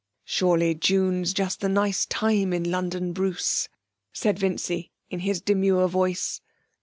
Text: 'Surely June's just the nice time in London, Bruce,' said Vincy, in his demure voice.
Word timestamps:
'Surely 0.25 0.73
June's 0.73 1.31
just 1.31 1.59
the 1.59 1.69
nice 1.69 2.07
time 2.07 2.53
in 2.53 2.71
London, 2.71 3.13
Bruce,' 3.13 3.69
said 4.11 4.39
Vincy, 4.39 4.89
in 5.11 5.19
his 5.19 5.41
demure 5.41 5.87
voice. 5.87 6.41